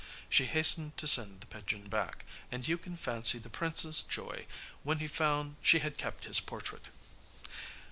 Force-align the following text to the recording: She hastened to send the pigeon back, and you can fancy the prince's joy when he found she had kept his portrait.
She 0.31 0.45
hastened 0.47 0.97
to 0.97 1.07
send 1.07 1.41
the 1.41 1.45
pigeon 1.45 1.87
back, 1.87 2.25
and 2.51 2.67
you 2.67 2.79
can 2.79 2.97
fancy 2.97 3.37
the 3.37 3.51
prince's 3.51 4.01
joy 4.01 4.47
when 4.81 4.97
he 4.97 5.05
found 5.07 5.57
she 5.61 5.77
had 5.77 5.97
kept 5.97 6.25
his 6.25 6.39
portrait. 6.39 6.89